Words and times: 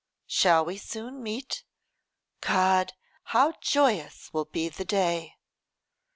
'Shall 0.25 0.65
we 0.65 0.77
soon 0.79 1.21
meet? 1.21 1.63
God! 2.39 2.93
how 3.25 3.53
joyous 3.61 4.33
will 4.33 4.45
be 4.45 4.67
the 4.67 4.83
day. 4.83 5.35